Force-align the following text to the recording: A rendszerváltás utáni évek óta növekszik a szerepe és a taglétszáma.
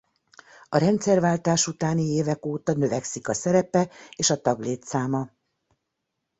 A 0.69 0.77
rendszerváltás 0.77 1.67
utáni 1.67 2.01
évek 2.05 2.45
óta 2.45 2.73
növekszik 2.73 3.27
a 3.27 3.33
szerepe 3.33 3.89
és 4.15 4.29
a 4.29 4.41
taglétszáma. 4.41 5.29